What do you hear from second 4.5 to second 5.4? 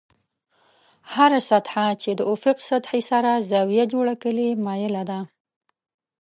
مایله ده.